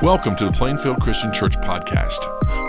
Welcome 0.00 0.36
to 0.36 0.44
the 0.44 0.52
Plainfield 0.52 1.00
Christian 1.00 1.32
Church 1.32 1.56
podcast. 1.56 2.20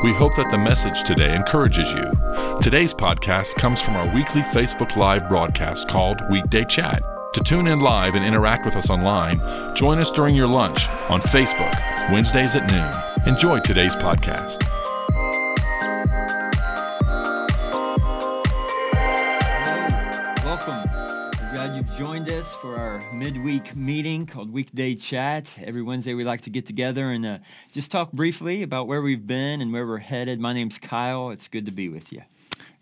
We 0.04 0.12
hope 0.12 0.36
that 0.36 0.50
the 0.50 0.58
message 0.58 1.04
today 1.04 1.36
encourages 1.36 1.94
you. 1.94 2.12
Today's 2.60 2.92
podcast 2.92 3.56
comes 3.58 3.80
from 3.80 3.96
our 3.96 4.12
weekly 4.16 4.42
Facebook 4.42 4.96
Live 4.96 5.30
broadcast 5.30 5.88
called 5.88 6.28
Weekday 6.32 6.66
Chat. 6.66 7.04
To 7.36 7.44
tune 7.44 7.68
in 7.68 7.82
live 7.82 8.16
and 8.16 8.26
interact 8.26 8.66
with 8.66 8.76
us 8.76 8.90
online, 8.90 9.40
join 9.76 10.00
us 10.00 10.12
during 10.12 10.36
your 10.36 10.48
lunch 10.48 10.90
on 11.08 11.22
Facebook, 11.22 11.80
Wednesdays 12.12 12.56
at 12.56 12.72
noon. 12.72 13.32
Enjoy 13.32 13.60
today's 13.60 13.96
podcast. 13.96 14.66
Joined 22.00 22.30
us 22.30 22.56
for 22.56 22.78
our 22.78 23.04
midweek 23.12 23.76
meeting 23.76 24.26
called 24.26 24.54
Weekday 24.54 24.96
Chat. 24.96 25.60
Every 25.62 25.82
Wednesday, 25.82 26.14
we 26.14 26.24
like 26.24 26.40
to 26.44 26.50
get 26.50 26.66
together 26.66 27.12
and 27.12 27.26
uh, 27.26 27.40
just 27.74 27.92
talk 27.92 28.14
briefly 28.14 28.64
about 28.64 28.88
where 28.88 29.02
we've 29.02 29.28
been 29.28 29.60
and 29.60 29.74
where 29.74 29.86
we're 29.86 29.98
headed. 29.98 30.40
My 30.40 30.54
name's 30.54 30.80
Kyle. 30.80 31.30
It's 31.30 31.50
good 31.50 31.66
to 31.66 31.74
be 31.74 31.90
with 31.90 32.14
you. 32.14 32.22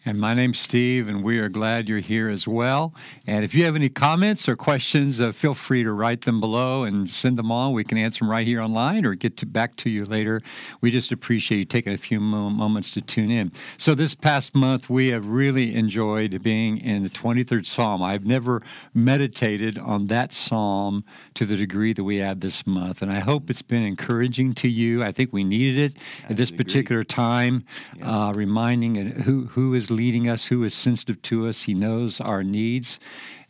And 0.05 0.19
my 0.19 0.33
name's 0.33 0.59
Steve, 0.59 1.09
and 1.09 1.21
we 1.21 1.39
are 1.39 1.49
glad 1.49 1.89
you're 1.89 1.99
here 1.99 2.29
as 2.29 2.47
well. 2.47 2.93
And 3.25 3.43
if 3.43 3.53
you 3.53 3.65
have 3.65 3.75
any 3.75 3.89
comments 3.89 4.47
or 4.47 4.55
questions, 4.55 5.19
uh, 5.19 5.31
feel 5.31 5.53
free 5.53 5.83
to 5.83 5.91
write 5.91 6.21
them 6.21 6.39
below 6.39 6.83
and 6.83 7.09
send 7.09 7.37
them 7.37 7.51
on. 7.51 7.73
We 7.73 7.83
can 7.83 7.97
answer 7.97 8.19
them 8.19 8.29
right 8.29 8.47
here 8.47 8.61
online 8.61 9.05
or 9.05 9.15
get 9.15 9.35
to, 9.37 9.45
back 9.45 9.75
to 9.77 9.89
you 9.89 10.05
later. 10.05 10.41
We 10.79 10.91
just 10.91 11.11
appreciate 11.11 11.57
you 11.57 11.65
taking 11.65 11.91
a 11.91 11.97
few 11.97 12.21
mo- 12.21 12.49
moments 12.49 12.91
to 12.91 13.01
tune 13.01 13.31
in. 13.31 13.51
So, 13.77 13.95
this 13.95 14.15
past 14.15 14.55
month, 14.55 14.89
we 14.89 15.09
have 15.09 15.25
really 15.25 15.75
enjoyed 15.75 16.41
being 16.41 16.77
in 16.77 17.03
the 17.03 17.09
23rd 17.09 17.65
Psalm. 17.65 18.01
I've 18.01 18.25
never 18.25 18.61
meditated 18.93 19.77
on 19.77 20.07
that 20.07 20.31
psalm 20.31 21.03
to 21.33 21.45
the 21.45 21.57
degree 21.57 21.91
that 21.93 22.03
we 22.03 22.17
have 22.17 22.39
this 22.39 22.65
month. 22.65 23.01
And 23.01 23.11
I 23.11 23.19
hope 23.19 23.49
it's 23.49 23.61
been 23.61 23.83
encouraging 23.83 24.53
to 24.53 24.69
you. 24.69 25.03
I 25.03 25.11
think 25.11 25.33
we 25.33 25.43
needed 25.43 25.91
it 25.91 26.01
I 26.23 26.31
at 26.31 26.37
this 26.37 26.49
agree. 26.49 26.63
particular 26.63 27.03
time, 27.03 27.65
uh, 28.01 28.31
reminding 28.35 28.95
who, 28.95 29.47
who 29.47 29.73
is 29.73 29.86
leading 29.91 30.27
us, 30.29 30.47
who 30.47 30.63
is 30.63 30.73
sensitive 30.73 31.21
to 31.23 31.47
us. 31.47 31.63
He 31.63 31.73
knows 31.73 32.19
our 32.21 32.43
needs. 32.43 32.99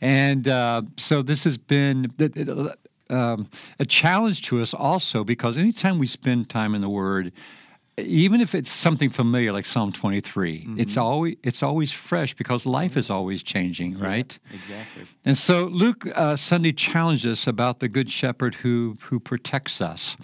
And 0.01 0.47
uh, 0.47 0.83
so 0.97 1.21
this 1.21 1.43
has 1.43 1.57
been 1.57 2.13
um, 3.09 3.49
a 3.79 3.85
challenge 3.85 4.41
to 4.43 4.61
us 4.61 4.73
also 4.73 5.23
because 5.23 5.57
anytime 5.57 5.99
we 5.99 6.07
spend 6.07 6.49
time 6.49 6.75
in 6.75 6.81
the 6.81 6.89
Word, 6.89 7.31
even 7.97 8.41
if 8.41 8.53
it's 8.53 8.71
something 8.71 9.09
familiar 9.09 9.51
like 9.51 9.65
Psalm 9.65 9.91
23, 9.91 10.67
it's 10.77 10.97
always 10.97 11.35
it's 11.41 11.63
always 11.63 11.91
fresh 11.91 12.35
because 12.35 12.65
life 12.65 12.95
is 12.95 13.09
always 13.09 13.41
changing, 13.41 13.97
right? 13.97 14.37
Exactly. 14.53 15.05
And 15.25 15.35
so 15.35 15.65
Luke 15.65 16.07
uh, 16.13 16.35
Sunday 16.35 16.73
challenged 16.73 17.25
us 17.25 17.47
about 17.47 17.79
the 17.79 17.87
good 17.87 18.11
shepherd 18.11 18.55
who 18.55 18.97
who 19.01 19.19
protects 19.19 19.81
us, 19.81 20.15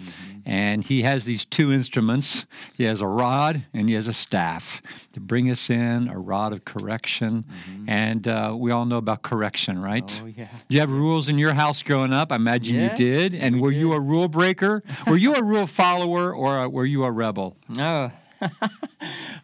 and 0.46 0.84
he 0.84 1.02
has 1.02 1.24
these 1.24 1.44
two 1.44 1.72
instruments. 1.72 2.46
He 2.74 2.84
has 2.84 3.00
a 3.00 3.06
rod 3.06 3.62
and 3.72 3.88
he 3.88 3.94
has 3.94 4.06
a 4.06 4.12
staff 4.12 4.82
to 5.12 5.20
bring 5.20 5.50
us 5.50 5.70
in, 5.70 6.08
a 6.08 6.18
rod 6.18 6.52
of 6.52 6.64
correction, 6.64 7.44
and 7.86 8.26
uh, 8.28 8.54
we 8.56 8.70
all 8.70 8.84
know 8.84 8.98
about 8.98 9.22
correction, 9.22 9.80
right? 9.80 10.20
Oh, 10.22 10.26
yeah. 10.26 10.48
You 10.68 10.80
have 10.80 10.90
rules 10.90 11.28
in 11.28 11.38
your 11.38 11.54
house 11.54 11.82
growing 11.82 12.12
up. 12.12 12.32
I 12.32 12.36
imagine 12.36 12.74
Yeah, 12.76 12.90
you 12.90 12.96
did. 12.96 13.34
And 13.34 13.56
we 13.56 13.60
were 13.62 13.72
you 13.72 13.92
a 13.92 14.00
rule 14.00 14.28
breaker? 14.28 14.82
were 15.06 15.16
you 15.16 15.34
a 15.34 15.42
rule 15.42 15.66
follower, 15.66 16.34
or 16.34 16.58
uh, 16.58 16.68
were 16.68 16.86
you 16.86 17.04
a 17.04 17.10
rebel? 17.10 17.56
Oh, 17.78 18.10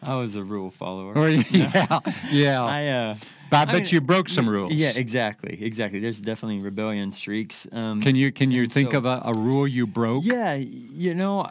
I 0.03 0.15
was 0.15 0.37
a 0.37 0.45
rule 0.45 0.71
follower. 0.71 1.15
Or 1.17 1.29
yeah, 1.51 1.99
yeah. 2.31 2.63
I, 2.65 2.87
uh, 2.89 3.17
but 3.51 3.57
I 3.57 3.63
I 3.63 3.65
bet 3.67 3.75
mean, 3.75 3.87
you 3.91 4.01
broke 4.01 4.29
some 4.29 4.49
rules. 4.49 4.73
Yeah, 4.73 4.93
exactly, 4.95 5.59
exactly. 5.63 6.01
There's 6.01 6.21
definitely 6.21 6.61
rebellion 6.61 7.13
streaks. 7.13 7.67
Um, 7.73 8.01
Can 8.01 8.17
you 8.17 8.33
can 8.33 8.51
you 8.51 8.67
think 8.67 8.93
so- 8.93 8.99
of 8.99 9.05
a, 9.05 9.23
a 9.25 9.35
rule 9.35 9.67
you 9.67 9.87
broke? 9.87 10.25
Yeah, 10.25 10.55
you 10.55 11.15
know, 11.15 11.51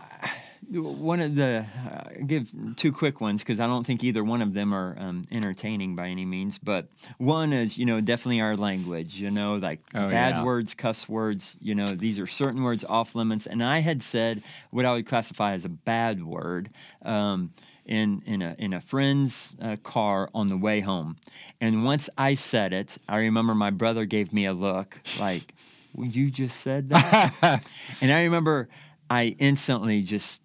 one 0.71 1.19
of 1.19 1.33
the 1.35 1.65
uh, 1.89 2.03
give 2.27 2.51
two 2.75 2.91
quick 2.91 3.19
ones 3.21 3.41
because 3.41 3.59
I 3.59 3.65
don't 3.65 3.85
think 3.85 4.03
either 4.03 4.23
one 4.23 4.41
of 4.43 4.53
them 4.53 4.71
are 4.73 4.95
um, 4.99 5.25
entertaining 5.31 5.95
by 5.95 6.07
any 6.09 6.25
means. 6.25 6.59
But 6.59 6.89
one 7.17 7.53
is, 7.53 7.77
you 7.77 7.85
know, 7.85 8.01
definitely 8.01 8.41
our 8.41 8.55
language. 8.55 9.15
You 9.15 9.31
know, 9.31 9.55
like 9.55 9.79
Oh, 9.95 10.09
bad 10.09 10.35
yeah. 10.35 10.43
words, 10.43 10.73
cuss 10.75 11.09
words. 11.09 11.57
You 11.59 11.73
know, 11.75 11.85
these 11.87 12.19
are 12.19 12.27
certain 12.27 12.61
words 12.61 12.83
off 12.87 13.15
limits. 13.15 13.47
And 13.47 13.63
I 13.63 13.79
had 13.79 14.03
said 14.03 14.43
what 14.69 14.85
I 14.85 14.93
would 14.93 15.07
classify 15.07 15.53
as 15.53 15.65
a 15.65 15.69
bad 15.69 16.23
word. 16.23 16.69
Um, 17.03 17.51
in, 17.89 18.21
in 18.25 18.41
a 18.41 18.55
in 18.57 18.71
a 18.71 18.79
friend's 18.79 19.57
uh, 19.61 19.75
car 19.83 20.29
on 20.33 20.47
the 20.47 20.55
way 20.55 20.79
home, 20.79 21.17
and 21.59 21.83
once 21.83 22.09
I 22.17 22.35
said 22.35 22.71
it, 22.71 22.97
I 23.09 23.17
remember 23.17 23.55
my 23.55 23.71
brother 23.71 24.05
gave 24.05 24.31
me 24.31 24.45
a 24.45 24.53
look 24.53 25.01
like, 25.19 25.53
well, 25.93 26.07
"You 26.07 26.29
just 26.29 26.61
said 26.61 26.89
that," 26.89 27.65
and 28.01 28.11
I 28.11 28.23
remember 28.23 28.69
I 29.09 29.35
instantly 29.39 30.03
just 30.03 30.41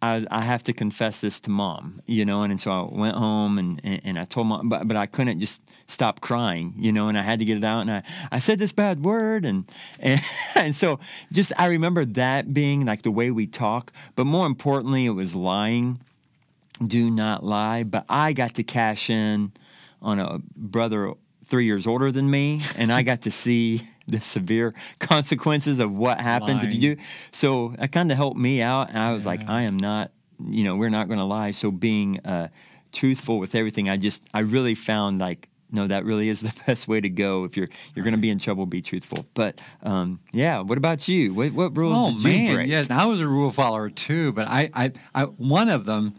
I, 0.00 0.24
I 0.30 0.42
have 0.42 0.62
to 0.64 0.72
confess 0.72 1.20
this 1.20 1.40
to 1.40 1.50
mom, 1.50 2.02
you 2.06 2.24
know, 2.24 2.42
and, 2.42 2.52
and 2.52 2.60
so 2.60 2.70
I 2.70 2.82
went 2.94 3.16
home 3.16 3.58
and, 3.58 3.80
and, 3.82 4.00
and 4.04 4.18
I 4.18 4.24
told 4.24 4.46
mom, 4.46 4.68
but, 4.68 4.86
but 4.86 4.96
I 4.96 5.06
couldn't 5.06 5.40
just 5.40 5.60
stop 5.88 6.20
crying, 6.20 6.74
you 6.76 6.92
know, 6.92 7.08
and 7.08 7.18
I 7.18 7.22
had 7.22 7.40
to 7.40 7.44
get 7.44 7.58
it 7.58 7.64
out. 7.64 7.80
And 7.80 7.90
I, 7.90 8.02
I 8.30 8.38
said 8.38 8.58
this 8.60 8.72
bad 8.72 9.04
word. 9.04 9.44
And, 9.44 9.64
and, 9.98 10.20
and 10.54 10.74
so 10.74 11.00
just, 11.32 11.52
I 11.58 11.66
remember 11.66 12.04
that 12.04 12.54
being 12.54 12.86
like 12.86 13.02
the 13.02 13.10
way 13.10 13.30
we 13.30 13.46
talk, 13.46 13.92
but 14.14 14.24
more 14.24 14.46
importantly, 14.46 15.04
it 15.06 15.10
was 15.10 15.34
lying. 15.34 16.00
Do 16.84 17.10
not 17.10 17.44
lie. 17.44 17.82
But 17.82 18.04
I 18.08 18.32
got 18.32 18.54
to 18.54 18.62
cash 18.62 19.10
in 19.10 19.52
on 20.00 20.18
a 20.18 20.38
brother 20.56 21.12
three 21.44 21.64
years 21.64 21.86
older 21.86 22.12
than 22.12 22.30
me, 22.30 22.60
and 22.76 22.92
I 22.92 23.02
got 23.02 23.22
to 23.22 23.30
see 23.44 23.88
the 24.06 24.20
severe 24.20 24.74
consequences 25.00 25.80
of 25.80 25.92
what 25.92 26.20
happens 26.20 26.64
if 26.64 26.72
you 26.72 26.80
do. 26.94 27.02
So 27.32 27.74
that 27.78 27.92
kind 27.92 28.10
of 28.10 28.16
helped 28.16 28.38
me 28.38 28.62
out, 28.62 28.88
and 28.90 28.98
I 28.98 29.12
was 29.12 29.26
like, 29.26 29.48
I 29.48 29.62
am 29.62 29.76
not, 29.76 30.12
you 30.42 30.64
know, 30.64 30.76
we're 30.76 30.88
not 30.90 31.08
going 31.08 31.18
to 31.18 31.24
lie. 31.24 31.50
So 31.50 31.70
being 31.70 32.20
uh, 32.20 32.48
truthful 32.92 33.38
with 33.38 33.54
everything, 33.54 33.88
I 33.88 33.96
just, 33.96 34.22
I 34.32 34.40
really 34.40 34.74
found 34.74 35.20
like. 35.20 35.48
No, 35.70 35.86
that 35.86 36.06
really 36.06 36.30
is 36.30 36.40
the 36.48 36.54
best 36.66 36.88
way 36.88 36.98
to 36.98 37.10
go. 37.10 37.44
If 37.44 37.54
you're 37.54 37.68
you're 37.94 38.02
going 38.02 38.14
to 38.14 38.20
be 38.20 38.30
in 38.30 38.38
trouble, 38.38 38.64
be 38.64 38.80
truthful. 38.80 39.26
But 39.34 39.60
um, 39.82 40.18
yeah, 40.32 40.60
what 40.60 40.78
about 40.78 41.06
you? 41.08 41.34
What, 41.34 41.52
what 41.52 41.76
rules 41.76 41.94
Oh 41.94 42.10
did 42.12 42.22
you 42.22 42.28
man, 42.30 42.54
break? 42.54 42.68
yes. 42.68 42.88
I 42.88 43.04
was 43.04 43.20
a 43.20 43.26
rule 43.28 43.50
follower 43.52 43.90
too, 43.90 44.32
but 44.32 44.48
I, 44.48 44.70
I, 44.74 44.92
I 45.14 45.24
one 45.24 45.68
of 45.68 45.84
them. 45.84 46.14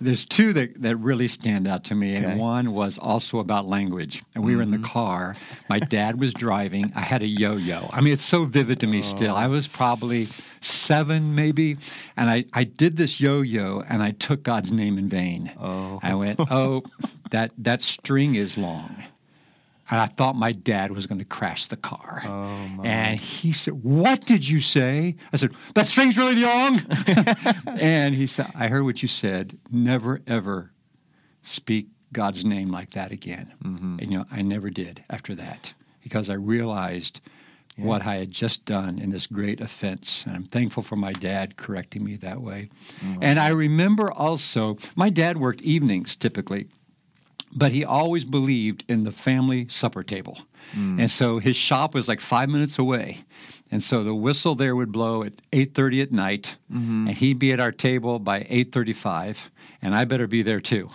There's 0.00 0.24
two 0.24 0.52
that, 0.54 0.80
that 0.80 0.96
really 0.96 1.28
stand 1.28 1.68
out 1.68 1.84
to 1.84 1.94
me, 1.94 2.16
Okay. 2.16 2.24
and 2.24 2.40
one 2.40 2.72
was 2.72 2.96
also 2.96 3.38
about 3.38 3.66
language. 3.66 4.22
And 4.34 4.42
we 4.42 4.56
were 4.56 4.62
in 4.62 4.70
the 4.70 4.78
mm-hmm. 4.78 4.86
car. 4.86 5.36
My 5.68 5.78
dad 5.78 6.18
was 6.18 6.32
driving. 6.32 6.92
I 6.94 7.00
had 7.00 7.22
a 7.22 7.26
yo-yo. 7.26 7.90
I 7.92 8.00
mean, 8.00 8.12
it's 8.12 8.24
so 8.24 8.44
vivid 8.44 8.80
to 8.80 8.86
me 8.86 8.98
oh. 8.98 9.02
still. 9.02 9.36
I 9.36 9.46
was 9.46 9.68
probably 9.68 10.28
seven, 10.60 11.34
maybe, 11.34 11.76
and 12.16 12.30
I, 12.30 12.44
I 12.52 12.64
did 12.64 12.96
this 12.96 13.20
yo-yo, 13.20 13.84
and 13.88 14.02
I 14.02 14.12
took 14.12 14.42
God's 14.42 14.72
name 14.72 14.98
in 14.98 15.08
vain. 15.08 15.52
Oh. 15.60 16.00
I 16.02 16.14
went, 16.14 16.40
oh, 16.50 16.82
that 17.30 17.52
that 17.58 17.82
string 17.82 18.34
is 18.34 18.56
long. 18.56 19.04
And 19.90 20.00
I 20.00 20.06
thought 20.06 20.36
my 20.36 20.52
dad 20.52 20.92
was 20.92 21.06
going 21.06 21.18
to 21.18 21.24
crash 21.24 21.66
the 21.66 21.76
car. 21.76 22.22
Oh, 22.24 22.68
my. 22.68 22.86
And 22.86 23.20
he 23.20 23.52
said, 23.52 23.82
What 23.82 24.24
did 24.24 24.48
you 24.48 24.60
say? 24.60 25.16
I 25.32 25.36
said, 25.36 25.52
That 25.74 25.88
string's 25.88 26.16
really 26.16 26.36
long. 26.36 26.80
and 27.66 28.14
he 28.14 28.26
said, 28.26 28.46
I 28.54 28.68
heard 28.68 28.84
what 28.84 29.02
you 29.02 29.08
said. 29.08 29.58
Never, 29.70 30.20
ever 30.26 30.72
speak 31.42 31.88
God's 32.12 32.44
name 32.44 32.70
like 32.70 32.90
that 32.90 33.12
again. 33.12 33.52
Mm-hmm. 33.62 33.98
And, 34.00 34.10
you 34.10 34.18
know, 34.18 34.26
I 34.30 34.42
never 34.42 34.70
did 34.70 35.04
after 35.10 35.34
that 35.34 35.74
because 36.02 36.30
I 36.30 36.34
realized 36.34 37.20
what 37.76 38.04
I 38.04 38.16
had 38.16 38.30
just 38.30 38.64
done 38.64 38.98
in 38.98 39.10
this 39.10 39.26
great 39.26 39.60
offense. 39.60 40.24
And 40.26 40.36
I'm 40.36 40.44
thankful 40.44 40.82
for 40.82 40.96
my 40.96 41.12
dad 41.12 41.56
correcting 41.56 42.04
me 42.04 42.16
that 42.16 42.40
way. 42.40 42.68
Mm-hmm. 43.00 43.22
And 43.22 43.38
I 43.38 43.48
remember 43.48 44.10
also, 44.12 44.76
my 44.96 45.10
dad 45.10 45.38
worked 45.38 45.62
evenings 45.62 46.16
typically 46.16 46.68
but 47.54 47.72
he 47.72 47.84
always 47.84 48.24
believed 48.24 48.84
in 48.88 49.04
the 49.04 49.12
family 49.12 49.66
supper 49.68 50.02
table. 50.02 50.38
Hmm. 50.72 51.00
And 51.00 51.10
so 51.10 51.38
his 51.38 51.56
shop 51.56 51.94
was 51.94 52.08
like 52.08 52.20
five 52.20 52.48
minutes 52.48 52.78
away. 52.78 53.24
And 53.70 53.82
so 53.82 54.02
the 54.02 54.14
whistle 54.14 54.54
there 54.54 54.74
would 54.74 54.92
blow 54.92 55.22
at 55.22 55.34
8.30 55.52 56.02
at 56.02 56.12
night, 56.12 56.56
mm-hmm. 56.72 57.08
and 57.08 57.16
he'd 57.16 57.38
be 57.38 57.52
at 57.52 57.60
our 57.60 57.72
table 57.72 58.18
by 58.18 58.42
8.35, 58.44 59.48
and 59.82 59.94
I 59.94 60.04
better 60.04 60.26
be 60.26 60.42
there 60.42 60.60
too. 60.60 60.88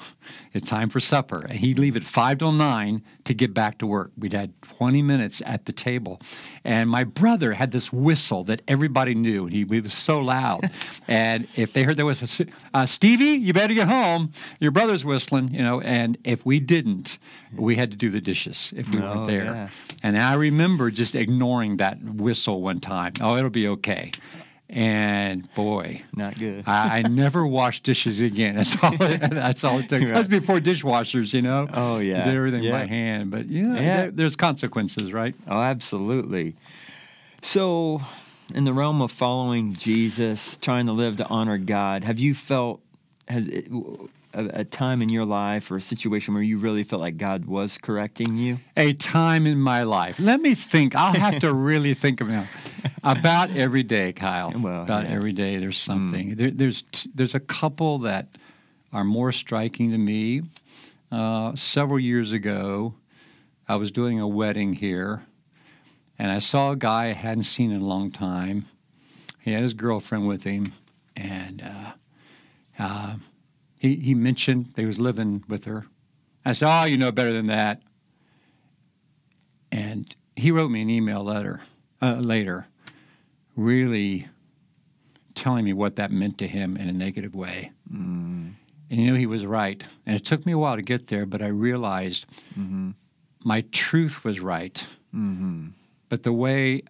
It's 0.53 0.69
time 0.69 0.89
for 0.89 0.99
supper. 0.99 1.39
And 1.49 1.59
he'd 1.59 1.79
leave 1.79 1.95
at 1.97 2.03
5 2.03 2.37
till 2.37 2.51
9 2.51 3.01
to 3.25 3.33
get 3.33 3.53
back 3.53 3.77
to 3.79 3.87
work. 3.87 4.11
We'd 4.17 4.33
had 4.33 4.59
20 4.61 5.01
minutes 5.01 5.41
at 5.45 5.65
the 5.65 5.73
table. 5.73 6.21
And 6.63 6.89
my 6.89 7.03
brother 7.03 7.53
had 7.53 7.71
this 7.71 7.91
whistle 7.91 8.43
that 8.45 8.61
everybody 8.67 9.15
knew. 9.15 9.45
He, 9.47 9.65
he 9.69 9.79
was 9.81 9.93
so 9.93 10.19
loud. 10.19 10.69
and 11.07 11.47
if 11.55 11.73
they 11.73 11.83
heard 11.83 11.97
there 11.97 12.05
was 12.05 12.39
a, 12.41 12.45
uh, 12.73 12.85
Stevie, 12.85 13.25
you 13.39 13.53
better 13.53 13.73
get 13.73 13.87
home. 13.87 14.31
Your 14.59 14.71
brother's 14.71 15.03
whistling, 15.03 15.53
you 15.53 15.61
know. 15.61 15.81
And 15.81 16.17
if 16.23 16.45
we 16.45 16.59
didn't, 16.59 17.17
we 17.55 17.75
had 17.75 17.91
to 17.91 17.97
do 17.97 18.09
the 18.09 18.21
dishes 18.21 18.73
if 18.75 18.93
we 18.93 19.01
Oh, 19.01 19.15
weren't 19.15 19.27
there. 19.27 19.43
yeah. 19.43 19.69
And 20.03 20.17
I 20.17 20.33
remember 20.33 20.91
just 20.91 21.15
ignoring 21.15 21.77
that 21.77 22.01
whistle 22.03 22.61
one 22.61 22.79
time. 22.79 23.13
Oh, 23.21 23.35
it'll 23.37 23.49
be 23.49 23.67
okay. 23.67 24.11
And 24.67 25.53
boy, 25.53 26.01
Not 26.15 26.37
good. 26.39 26.63
I, 26.67 26.97
I 26.97 27.01
never 27.03 27.45
washed 27.45 27.83
dishes 27.83 28.19
again. 28.19 28.55
That's 28.55 28.83
all. 28.83 28.91
That's 28.97 29.63
all 29.63 29.77
it 29.79 29.89
took. 29.89 30.01
That 30.01 30.17
was 30.17 30.27
before 30.27 30.59
dishwashers, 30.59 31.33
you 31.33 31.43
know. 31.43 31.67
Oh, 31.71 31.99
yeah. 31.99 32.25
did 32.25 32.33
everything 32.35 32.63
Yeah. 32.63 32.71
by 32.71 32.85
hand. 32.87 33.29
But 33.29 33.45
you 33.47 33.61
know, 33.63 33.75
Yeah. 33.75 33.97
there- 33.97 34.11
there's 34.11 34.35
consequences, 34.35 35.13
right? 35.13 35.35
Oh, 35.47 35.61
absolutely. 35.61 36.55
So, 37.43 38.01
in 38.55 38.63
the 38.63 38.73
realm 38.73 39.01
of 39.03 39.11
following 39.11 39.73
Jesus, 39.75 40.57
trying 40.57 40.87
to 40.87 40.93
live 40.93 41.17
to 41.17 41.27
honor 41.27 41.59
God, 41.59 42.03
have 42.03 42.17
you 42.19 42.33
felt 42.33 42.81
has 43.27 43.47
it, 43.47 43.67
a, 44.35 44.59
a 44.59 44.63
time 44.63 45.01
in 45.01 45.09
your 45.09 45.25
life 45.25 45.71
or 45.71 45.77
a 45.77 45.81
situation 45.81 46.33
where 46.33 46.43
you 46.43 46.57
really 46.57 46.83
felt 46.83 47.01
like 47.01 47.17
God 47.17 47.45
was 47.45 47.77
correcting 47.77 48.37
you? 48.37 48.59
A 48.75 48.93
time 48.93 49.47
in 49.47 49.59
my 49.59 49.83
life. 49.83 50.19
Let 50.19 50.41
me 50.41 50.53
think. 50.53 50.95
I'll 50.95 51.13
have 51.13 51.39
to 51.39 51.53
really 51.71 51.93
think 51.93 52.21
about 52.21 52.45
about 53.03 53.51
every 53.51 53.83
day, 53.83 54.13
Kyle. 54.13 54.53
Well, 54.55 54.83
about 54.83 55.05
yeah. 55.05 55.11
every 55.11 55.33
day, 55.33 55.57
there's 55.57 55.77
something. 55.77 56.35
There, 56.35 56.51
there's 56.51 56.83
t- 56.91 57.09
there's 57.15 57.35
a 57.35 57.39
couple 57.39 57.99
that 57.99 58.27
are 58.91 59.03
more 59.03 59.31
striking 59.31 59.91
to 59.91 59.97
me. 59.97 60.41
Uh, 61.11 61.55
several 61.55 61.99
years 61.99 62.31
ago, 62.31 62.95
I 63.67 63.77
was 63.77 63.91
doing 63.91 64.19
a 64.19 64.27
wedding 64.27 64.73
here, 64.73 65.25
and 66.19 66.31
I 66.31 66.39
saw 66.39 66.71
a 66.71 66.75
guy 66.75 67.05
I 67.05 67.13
hadn't 67.13 67.45
seen 67.45 67.71
in 67.71 67.81
a 67.81 67.85
long 67.85 68.11
time. 68.11 68.65
He 69.41 69.51
had 69.51 69.63
his 69.63 69.73
girlfriend 69.73 70.27
with 70.27 70.43
him, 70.43 70.73
and 71.15 71.61
uh, 71.61 71.91
uh, 72.79 73.15
he 73.85 73.95
he 73.97 74.13
mentioned 74.13 74.73
they 74.75 74.85
was 74.85 74.99
living 74.99 75.43
with 75.47 75.65
her. 75.65 75.85
I 76.43 76.53
said, 76.53 76.69
"Oh, 76.69 76.85
you 76.85 76.97
know 76.97 77.11
better 77.11 77.33
than 77.33 77.47
that." 77.47 77.81
And 79.71 80.15
he 80.35 80.51
wrote 80.51 80.69
me 80.69 80.81
an 80.81 80.89
email 80.89 81.23
letter 81.23 81.61
uh, 82.01 82.15
later, 82.15 82.67
really 83.55 84.27
telling 85.33 85.65
me 85.65 85.73
what 85.73 85.97
that 85.97 86.11
meant 86.11 86.37
to 86.39 86.47
him 86.47 86.77
in 86.77 86.87
a 86.87 86.93
negative 86.93 87.35
way. 87.35 87.71
Mm. 87.91 88.53
And 88.89 89.01
you 89.01 89.11
know, 89.11 89.17
he 89.17 89.25
was 89.25 89.45
right. 89.45 89.83
And 90.05 90.15
it 90.15 90.25
took 90.25 90.45
me 90.45 90.53
a 90.53 90.57
while 90.57 90.75
to 90.75 90.81
get 90.81 91.07
there, 91.07 91.25
but 91.25 91.41
I 91.41 91.47
realized 91.47 92.25
mm-hmm. 92.57 92.91
my 93.43 93.61
truth 93.71 94.23
was 94.23 94.39
right. 94.39 94.75
Mm-hmm. 95.13 95.69
But 96.07 96.23
the 96.23 96.31
way 96.31 96.83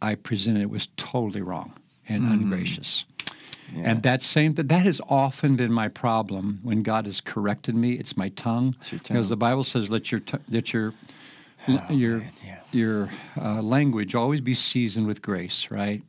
I 0.00 0.14
presented 0.14 0.62
it 0.62 0.70
was 0.70 0.88
totally 0.96 1.42
wrong 1.42 1.74
and 2.08 2.22
mm-hmm. 2.22 2.32
ungracious. 2.32 3.04
And 3.76 4.02
that 4.02 4.22
same 4.22 4.54
that 4.54 4.68
that 4.68 4.84
has 4.86 5.00
often 5.08 5.56
been 5.56 5.72
my 5.72 5.88
problem 5.88 6.60
when 6.62 6.82
God 6.82 7.06
has 7.06 7.20
corrected 7.20 7.74
me. 7.74 7.92
It's 7.92 8.16
my 8.16 8.28
tongue, 8.30 8.76
It's 8.80 8.92
your 8.92 9.00
because 9.00 9.28
the. 9.28 9.36
Bible 9.36 9.64
says, 9.64 9.88
"Let 9.90 10.10
your 10.12 10.20
t- 10.20 10.38
let 10.50 10.72
your 10.72 10.92
your 11.88 12.18
man, 12.18 12.30
yeah. 12.44 12.60
your 12.72 13.08
uh, 13.40 13.62
language 13.62 14.14
always 14.14 14.40
be 14.40 14.54
seasoned 14.54 15.06
with 15.06 15.22
grace." 15.22 15.70
Right? 15.70 16.02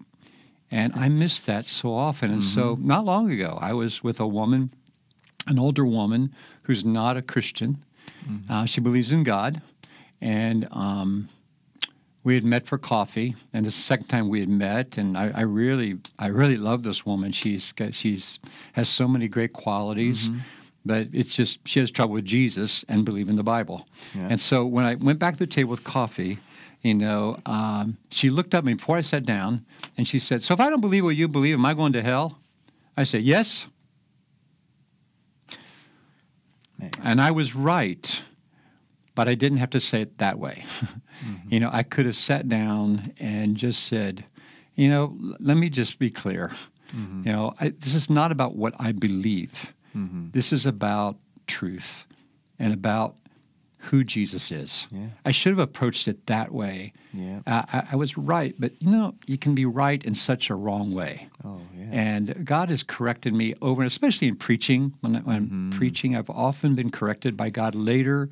And 0.72 0.94
I 0.96 1.08
miss 1.10 1.40
that 1.42 1.70
so 1.70 1.94
often. 1.94 2.32
And 2.32 2.44
so, 2.44 2.76
Mm-hmm. 2.76 2.88
not 2.88 3.06
long 3.06 3.32
ago, 3.32 3.58
I 3.62 3.74
was 3.74 4.04
with 4.04 4.20
a 4.20 4.28
woman, 4.28 4.72
an 5.48 5.60
older 5.60 5.86
woman 5.86 6.34
who's 6.64 6.84
not 6.84 7.16
a 7.16 7.22
Christian. 7.22 7.84
Mm-hmm. 8.28 8.52
Uh, 8.52 8.66
she 8.66 8.82
believes 8.82 9.12
in 9.12 9.24
God, 9.24 9.62
and 10.20 10.68
um, 10.72 11.30
we 12.24 12.36
had 12.36 12.44
met 12.46 12.66
for 12.66 12.78
coffee, 12.78 13.36
and 13.54 13.66
this 13.66 13.74
is 13.74 13.80
the 13.80 13.84
second 13.84 14.08
time 14.08 14.30
we 14.30 14.40
had 14.40 14.50
met, 14.50 14.98
and 14.98 15.18
I, 15.18 15.32
I 15.36 15.42
really, 15.42 15.98
I 16.18 16.28
really 16.28 16.58
love 16.58 16.84
this 16.84 17.06
woman. 17.06 17.32
She's 17.34 17.72
got, 17.74 17.94
she's 17.94 18.40
has 18.74 18.88
so 18.90 19.08
many 19.08 19.28
great 19.28 19.52
qualities, 19.54 20.28
Mm-hmm. 20.30 20.40
but 20.86 21.08
it's 21.12 21.36
just 21.36 21.68
she 21.68 21.80
has 21.80 21.92
trouble 21.92 22.14
with 22.14 22.26
Jesus 22.26 22.86
and 22.88 23.04
believe 23.06 23.28
in 23.30 23.36
the 23.36 23.44
Bible. 23.44 23.88
Yeah. 24.16 24.28
And 24.32 24.40
so 24.40 24.66
when 24.66 24.86
I 24.86 24.96
went 24.96 25.20
back 25.20 25.34
to 25.36 25.40
the 25.40 25.48
table 25.48 25.72
with 25.72 25.84
coffee, 25.84 26.38
you 26.82 26.94
know, 26.94 27.40
um, 27.46 27.98
she 28.10 28.30
looked 28.30 28.54
at 28.54 28.64
me 28.66 28.74
before 28.76 28.98
I 28.98 29.02
sat 29.02 29.24
down, 29.26 29.66
and 29.98 30.08
she 30.08 30.20
said, 30.20 30.44
"So 30.44 30.54
if 30.54 30.60
I 30.60 30.70
don't 30.70 30.82
believe 30.82 31.04
what 31.04 31.16
you 31.16 31.28
believe, 31.28 31.56
am 31.56 31.66
I 31.66 31.74
going 31.74 31.94
to 31.94 32.02
hell?" 32.02 32.38
I 32.96 33.04
said, 33.04 33.24
"Yes." 33.24 33.68
Man. 36.80 36.92
And 37.04 37.22
I 37.22 37.32
was 37.32 37.56
right, 37.56 38.22
but 39.16 39.28
I 39.28 39.36
didn't 39.36 39.60
have 39.60 39.70
to 39.72 39.80
say 39.80 40.02
it 40.02 40.18
that 40.18 40.40
way. 40.40 40.64
Mm-hmm. 41.24 41.54
You 41.54 41.60
know, 41.62 41.70
I 41.72 41.84
could 41.84 42.06
have 42.06 42.18
sat 42.18 42.50
down 42.50 43.14
and 43.18 43.56
just 43.56 43.86
said, 43.86 44.26
you 44.76 44.90
know, 44.90 45.16
l- 45.24 45.38
let 45.40 45.56
me 45.56 45.70
just 45.70 45.98
be 45.98 46.10
clear. 46.10 46.52
Mm-hmm. 46.94 47.22
You 47.28 47.32
know, 47.32 47.54
I, 47.62 47.70
this 47.70 47.96
is 47.96 48.10
not 48.10 48.32
about 48.34 48.56
what 48.58 48.74
I 48.78 48.92
believe. 48.92 49.74
Mm-hmm. 49.96 50.32
This 50.32 50.52
is 50.52 50.66
about 50.66 51.16
truth 51.48 52.06
and 52.60 52.74
about 52.74 53.16
who 53.78 54.04
Jesus 54.04 54.52
is. 54.52 54.88
Yeah. 54.92 55.08
I 55.24 55.32
should 55.32 55.52
have 55.52 55.60
approached 55.60 56.08
it 56.10 56.26
that 56.26 56.52
way. 56.52 56.92
Yeah. 57.14 57.40
I, 57.48 57.64
I, 57.72 57.88
I 57.94 57.96
was 57.96 58.18
right, 58.18 58.54
but 58.60 58.72
you 58.82 58.90
know, 58.92 59.16
you 59.26 59.38
can 59.38 59.56
be 59.56 59.66
right 59.66 60.04
in 60.04 60.16
such 60.16 60.50
a 60.50 60.56
wrong 60.56 60.94
way. 60.94 61.30
Oh, 61.46 61.62
yeah. 61.78 61.88
And 61.92 62.44
God 62.46 62.70
has 62.70 62.84
corrected 62.84 63.34
me 63.34 63.54
over, 63.62 63.84
especially 63.84 64.28
in 64.28 64.36
preaching. 64.36 64.94
When, 65.00 65.16
I, 65.16 65.20
when 65.20 65.42
Mm-hmm. 65.46 65.70
I'm 65.72 65.78
preaching, 65.80 66.16
I've 66.18 66.30
often 66.30 66.76
been 66.76 66.92
corrected 66.92 67.38
by 67.38 67.50
God 67.50 67.76
later 67.76 68.30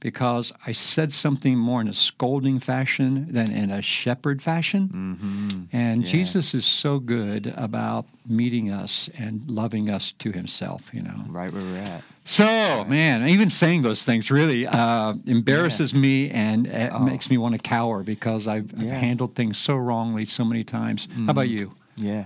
because 0.00 0.52
I 0.66 0.72
said 0.72 1.12
something 1.12 1.56
more 1.58 1.80
in 1.80 1.88
a 1.88 1.92
scolding 1.92 2.58
fashion 2.58 3.28
than 3.32 3.52
in 3.52 3.70
a 3.70 3.82
shepherd 3.82 4.42
fashion. 4.42 4.88
Mm-hmm. 4.88 5.76
And 5.76 6.02
Yeah. 6.04 6.10
Jesus 6.10 6.54
is 6.54 6.64
so 6.64 6.98
good 6.98 7.52
about 7.56 8.06
meeting 8.26 8.70
us 8.70 9.08
and 9.18 9.48
loving 9.48 9.90
us 9.90 10.12
to 10.18 10.32
Himself. 10.32 10.90
You 10.92 11.02
know. 11.02 11.24
Right 11.28 11.52
where 11.52 11.62
we're 11.62 11.78
at. 11.78 12.02
So, 12.24 12.84
man, 12.84 13.28
even 13.28 13.50
saying 13.50 13.82
those 13.82 14.04
things 14.04 14.30
really 14.30 14.66
uh, 14.66 15.14
embarrasses 15.26 15.92
me 15.94 16.30
and 16.30 16.66
uh, 16.68 16.90
Oh. 16.92 16.98
makes 17.04 17.28
me 17.30 17.38
want 17.38 17.54
to 17.54 17.58
cower 17.60 18.02
because 18.02 18.46
I've, 18.46 18.72
I've 18.78 18.86
handled 18.88 19.34
things 19.34 19.58
so 19.58 19.74
wrongly 19.76 20.24
so 20.26 20.44
many 20.44 20.62
times. 20.64 21.08
How 21.26 21.30
about 21.30 21.48
you? 21.48 21.72
Yeah. 21.96 22.24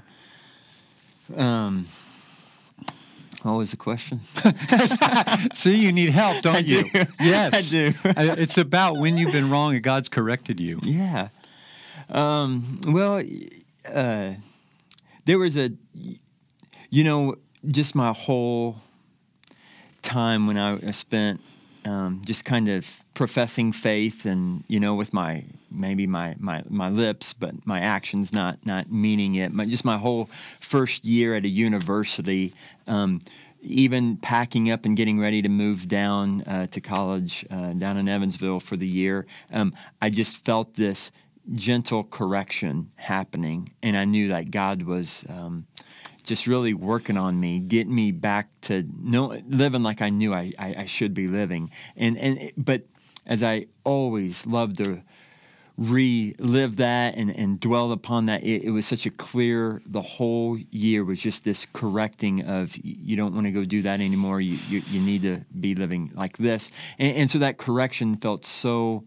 Um. 1.36 1.86
What 3.44 3.70
a 3.74 3.76
question? 3.76 4.20
See, 5.54 5.76
you 5.76 5.92
need 5.92 6.08
help, 6.08 6.42
don't 6.42 6.56
I 6.56 6.58
you? 6.60 6.90
do. 6.90 7.04
Yes, 7.20 7.52
I 7.52 7.60
do. 7.60 7.92
Uh, 8.04 8.34
it's 8.38 8.56
about 8.56 8.96
when 8.96 9.18
you've 9.18 9.32
been 9.32 9.50
wrong 9.50 9.74
and 9.74 9.82
God's 9.82 10.08
corrected 10.08 10.60
you. 10.60 10.80
Yeah. 10.82 11.28
Um, 12.08 12.80
well, 12.86 13.22
uh, 13.86 14.32
there 15.26 15.38
was 15.38 15.58
a, 15.58 15.72
you 16.88 17.04
know, 17.04 17.36
just 17.70 17.94
my 17.94 18.12
whole 18.12 18.76
time 20.00 20.46
when 20.46 20.56
I 20.56 20.90
spent 20.92 21.42
um, 21.84 22.22
just 22.24 22.46
kind 22.46 22.68
of 22.68 23.04
professing 23.12 23.72
faith 23.72 24.24
and 24.26 24.64
you 24.68 24.80
know 24.80 24.94
with 24.94 25.12
my 25.12 25.44
maybe 25.74 26.06
my, 26.06 26.34
my, 26.38 26.62
my 26.68 26.88
lips 26.88 27.32
but 27.32 27.66
my 27.66 27.80
actions 27.80 28.32
not 28.32 28.64
not 28.64 28.90
meaning 28.90 29.34
it 29.34 29.52
my, 29.52 29.64
just 29.64 29.84
my 29.84 29.98
whole 29.98 30.28
first 30.60 31.04
year 31.04 31.34
at 31.34 31.44
a 31.44 31.48
university 31.48 32.52
um, 32.86 33.20
even 33.60 34.16
packing 34.18 34.70
up 34.70 34.84
and 34.84 34.96
getting 34.96 35.18
ready 35.18 35.40
to 35.40 35.48
move 35.48 35.88
down 35.88 36.42
uh, 36.42 36.66
to 36.66 36.80
college 36.80 37.46
uh, 37.50 37.72
down 37.72 37.96
in 37.96 38.08
Evansville 38.08 38.60
for 38.60 38.76
the 38.76 38.88
year 38.88 39.26
um, 39.52 39.74
I 40.00 40.10
just 40.10 40.36
felt 40.36 40.74
this 40.74 41.10
gentle 41.52 42.04
correction 42.04 42.90
happening 42.96 43.72
and 43.82 43.96
I 43.96 44.04
knew 44.04 44.28
that 44.28 44.50
God 44.50 44.82
was 44.82 45.24
um, 45.28 45.66
just 46.24 46.46
really 46.46 46.74
working 46.74 47.16
on 47.16 47.38
me, 47.38 47.60
getting 47.60 47.94
me 47.94 48.10
back 48.10 48.48
to 48.62 48.84
know, 48.98 49.40
living 49.46 49.82
like 49.82 50.00
I 50.00 50.08
knew 50.08 50.34
I, 50.34 50.52
I, 50.58 50.74
I 50.78 50.84
should 50.86 51.14
be 51.14 51.28
living. 51.28 51.70
And 51.96 52.18
and 52.18 52.52
but 52.56 52.84
as 53.26 53.42
I 53.42 53.66
always 53.84 54.46
love 54.46 54.76
to 54.78 55.02
relive 55.76 56.76
that 56.76 57.16
and, 57.16 57.30
and 57.30 57.58
dwell 57.58 57.90
upon 57.90 58.26
that, 58.26 58.44
it, 58.44 58.64
it 58.64 58.70
was 58.70 58.86
such 58.86 59.06
a 59.06 59.10
clear. 59.10 59.82
The 59.86 60.02
whole 60.02 60.56
year 60.70 61.04
was 61.04 61.20
just 61.20 61.44
this 61.44 61.66
correcting 61.72 62.42
of 62.42 62.76
you 62.76 63.16
don't 63.16 63.34
want 63.34 63.46
to 63.46 63.50
go 63.50 63.64
do 63.64 63.82
that 63.82 64.00
anymore. 64.00 64.40
You 64.40 64.58
you, 64.68 64.82
you 64.88 65.00
need 65.00 65.22
to 65.22 65.44
be 65.58 65.74
living 65.74 66.12
like 66.14 66.36
this. 66.38 66.70
And, 66.98 67.16
and 67.16 67.30
so 67.30 67.38
that 67.38 67.58
correction 67.58 68.16
felt 68.16 68.46
so 68.46 69.04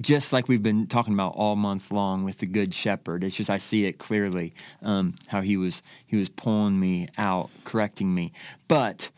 just 0.00 0.32
like 0.32 0.48
we've 0.48 0.62
been 0.62 0.86
talking 0.86 1.14
about 1.14 1.34
all 1.34 1.56
month 1.56 1.90
long 1.90 2.24
with 2.24 2.38
the 2.38 2.46
good 2.46 2.74
shepherd 2.74 3.24
it's 3.24 3.36
just 3.36 3.48
i 3.48 3.56
see 3.56 3.86
it 3.86 3.98
clearly 3.98 4.52
um, 4.82 5.14
how 5.28 5.40
he 5.40 5.56
was 5.56 5.82
he 6.06 6.16
was 6.16 6.28
pulling 6.28 6.78
me 6.78 7.08
out 7.16 7.48
correcting 7.64 8.14
me 8.14 8.30
but 8.68 9.08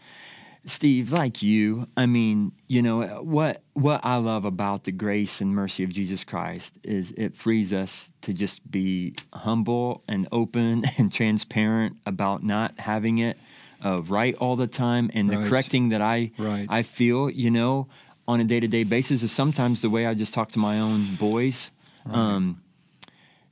steve 0.69 1.13
like 1.13 1.43
you 1.43 1.87
i 1.97 2.05
mean 2.07 2.53
you 2.67 2.83
know 2.83 3.23
what 3.23 3.63
what 3.73 4.01
i 4.05 4.17
love 4.17 4.45
about 4.45 4.85
the 4.85 4.93
grace 4.93 5.41
and 5.41 5.55
mercy 5.55 5.83
of 5.83 5.91
jesus 5.91 6.25
christ 6.25 6.79
is 6.85 7.13
it 7.17 7.35
frees 7.35 7.73
us 7.73 8.13
to 8.21 8.33
just 8.35 8.71
be 8.71 9.15
humble 9.33 10.03
and 10.07 10.29
open 10.31 10.85
and 10.99 11.11
transparent 11.13 11.97
about 12.07 12.43
not 12.43 12.79
having 12.79 13.19
it 13.19 13.39
uh, 13.85 14.03
right 14.03 14.35
all 14.37 14.57
the 14.57 14.67
time 14.67 15.11
and 15.15 15.31
the 15.31 15.37
correcting 15.49 15.89
that 15.89 16.03
i 16.03 16.31
Right. 16.39 16.67
i 16.69 16.83
feel 16.83 17.31
you 17.31 17.51
know 17.51 17.89
on 18.27 18.41
a 18.41 18.45
day-to-day 18.45 18.85
basis 18.85 19.23
is 19.23 19.33
sometimes 19.33 19.81
the 19.81 19.89
way 19.89 20.07
I 20.07 20.13
just 20.13 20.35
talk 20.35 20.53
to 20.53 20.59
my 20.59 20.79
own 20.81 21.15
boys. 21.15 21.71
Um, 22.05 22.61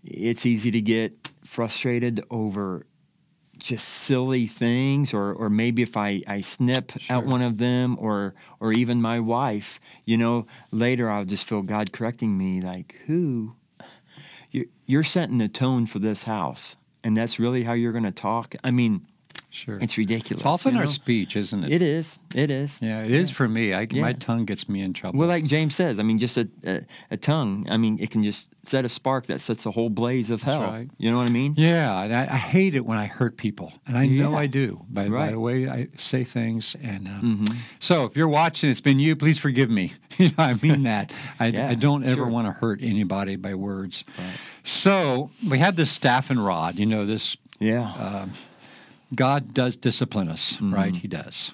it's 0.04 0.44
easy 0.44 0.70
to 0.70 0.82
get 0.82 1.32
frustrated 1.44 2.22
over 2.30 2.84
just 3.68 3.88
silly 3.88 4.46
things, 4.46 5.12
or 5.14 5.32
or 5.32 5.50
maybe 5.50 5.82
if 5.82 5.96
I, 5.96 6.22
I 6.26 6.40
snip 6.40 6.92
Sure. 6.98 7.16
out 7.16 7.26
one 7.26 7.42
of 7.42 7.58
them, 7.58 7.96
or 8.00 8.34
or 8.60 8.72
even 8.72 9.00
my 9.02 9.20
wife, 9.20 9.80
you 10.04 10.16
know, 10.16 10.46
later 10.70 11.10
I'll 11.10 11.24
just 11.24 11.44
feel 11.46 11.62
God 11.62 11.92
correcting 11.92 12.36
me, 12.38 12.60
like 12.60 12.96
who, 13.06 13.54
you, 14.50 14.68
you're 14.86 15.04
setting 15.04 15.38
the 15.38 15.48
tone 15.48 15.86
for 15.86 15.98
this 15.98 16.24
house, 16.24 16.76
and 17.04 17.16
that's 17.16 17.38
really 17.38 17.64
how 17.64 17.72
you're 17.74 17.92
going 17.92 18.04
to 18.04 18.10
talk. 18.12 18.54
I 18.64 18.70
mean, 18.70 19.06
Sure. 19.56 19.78
It's 19.80 19.96
ridiculous. 19.96 20.42
It's 20.42 20.46
often 20.46 20.74
you 20.74 20.80
our 20.80 20.86
speech, 20.86 21.34
isn't 21.34 21.64
it? 21.64 21.72
It 21.72 21.80
is. 21.80 22.18
It 22.34 22.50
is. 22.50 22.78
Yeah, 22.82 23.02
it 23.02 23.10
is 23.10 23.30
for 23.30 23.48
me. 23.48 23.72
I, 23.72 23.86
Yeah. 23.90 24.02
My 24.02 24.12
tongue 24.12 24.44
gets 24.44 24.68
me 24.68 24.82
in 24.82 24.92
trouble. 24.92 25.18
Well, 25.18 25.28
like 25.28 25.44
James 25.46 25.74
says, 25.74 25.98
I 25.98 26.02
mean, 26.02 26.18
just 26.18 26.36
a, 26.36 26.46
a, 26.64 26.80
a 27.12 27.16
tongue, 27.16 27.66
I 27.70 27.78
mean, 27.78 27.98
it 27.98 28.10
can 28.10 28.22
just 28.22 28.54
set 28.68 28.84
a 28.84 28.88
spark 28.90 29.26
that 29.26 29.40
sets 29.40 29.64
a 29.64 29.70
whole 29.70 29.88
blaze 29.88 30.30
of 30.30 30.42
hell. 30.42 30.60
right. 30.60 30.90
You 30.98 31.10
know 31.10 31.16
what 31.16 31.26
I 31.26 31.30
mean? 31.30 31.54
yeah, 31.56 32.02
and 32.02 32.14
I, 32.14 32.24
I 32.24 32.36
hate 32.36 32.74
it 32.74 32.84
when 32.84 32.98
I 32.98 33.06
hurt 33.06 33.38
people, 33.38 33.72
and 33.86 33.96
I 33.96 34.04
know 34.06 34.36
I 34.36 34.46
do 34.46 34.84
by, 34.90 35.08
by 35.08 35.30
the 35.30 35.40
way 35.40 35.68
I 35.68 35.88
say 35.96 36.22
things. 36.24 36.76
And 36.82 37.08
uh, 37.08 37.20
Mhm. 37.22 37.56
so, 37.80 38.04
if 38.04 38.14
you're 38.16 38.28
watching, 38.28 38.70
it's 38.70 38.82
been 38.82 38.98
you. 38.98 39.16
Please 39.16 39.38
forgive 39.38 39.70
me. 39.70 39.94
you 40.18 40.28
know, 40.28 40.44
I 40.44 40.54
mean 40.54 40.82
that. 40.92 41.14
I, 41.40 41.46
Yeah, 41.46 41.68
I 41.70 41.74
don't 41.74 42.04
ever 42.04 42.14
sure. 42.16 42.26
want 42.28 42.46
to 42.46 42.52
hurt 42.52 42.80
anybody 42.82 43.36
by 43.36 43.54
words. 43.54 44.04
Right. 44.18 44.36
So 44.64 45.30
we 45.48 45.58
have 45.60 45.76
this 45.76 45.90
staff 45.90 46.28
and 46.28 46.44
rod. 46.44 46.74
You 46.76 46.84
know, 46.86 47.06
this 47.06 47.36
Yeah. 47.58 47.92
Uh, 47.96 48.26
God 49.14 49.54
does 49.54 49.76
discipline 49.76 50.28
us, 50.28 50.60
right? 50.60 50.94
He 50.94 51.08
does. 51.08 51.52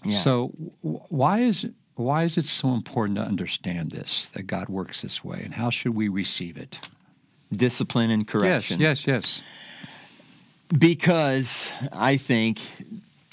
Mm-hmm. 0.00 0.10
Yeah. 0.10 0.18
So 0.18 0.52
w- 0.82 1.00
why 1.08 1.40
is 1.40 1.66
why 1.96 2.24
is 2.24 2.38
it 2.38 2.46
so 2.46 2.72
important 2.74 3.16
to 3.18 3.22
understand 3.24 3.90
this 3.90 4.26
that 4.34 4.44
God 4.46 4.68
works 4.68 5.02
this 5.02 5.22
way, 5.24 5.40
and 5.44 5.54
how 5.54 5.70
should 5.70 5.94
we 5.94 6.08
receive 6.08 6.56
it? 6.56 6.78
Discipline 7.52 8.10
and 8.10 8.26
correction. 8.26 8.80
Yes, 8.80 9.06
yes, 9.06 9.06
yes. 9.06 9.42
because 10.78 11.72
I 11.92 12.16
think 12.16 12.60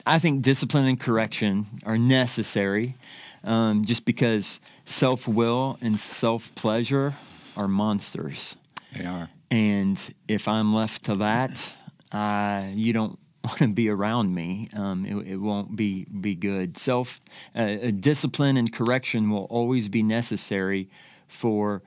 I 0.05 0.19
think 0.19 0.41
discipline 0.41 0.85
and 0.85 0.99
correction 0.99 1.65
are 1.85 1.97
necessary. 1.97 2.95
Um, 3.43 3.85
just 3.85 4.03
because 4.05 4.59
self 4.85 5.27
will 5.27 5.77
and 5.81 5.99
self 5.99 6.53
pleasure 6.55 7.13
are 7.55 7.67
monsters, 7.67 8.55
They 8.95 9.05
are. 9.05 9.29
and 9.49 10.13
if 10.27 10.47
I'm 10.47 10.73
left 10.73 11.05
to 11.05 11.15
that, 11.17 11.73
uh, 12.11 12.65
you 12.73 12.91
don't 12.93 13.17
want 13.47 13.59
to 13.59 13.67
be 13.67 13.89
around 13.89 14.33
me. 14.33 14.69
Um, 14.75 15.05
it, 15.05 15.33
it 15.33 15.37
won't 15.37 15.75
be 15.75 16.05
be 16.05 16.35
good. 16.35 16.77
Self 16.77 17.19
uh, 17.55 17.59
uh, 17.59 17.91
discipline 17.91 18.57
and 18.57 18.71
correction 18.71 19.29
will 19.29 19.45
always 19.45 19.89
be 19.89 20.03
necessary 20.03 20.89
for 21.27 21.81